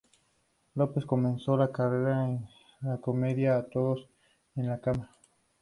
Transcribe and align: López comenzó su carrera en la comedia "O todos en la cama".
López 0.73 1.05
comenzó 1.05 1.55
su 1.63 1.71
carrera 1.71 2.25
en 2.27 2.49
la 2.81 2.97
comedia 2.97 3.59
"O 3.59 3.65
todos 3.65 4.09
en 4.55 4.65
la 4.65 4.79
cama". 4.79 5.11